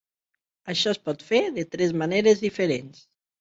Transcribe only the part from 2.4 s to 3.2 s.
diferents.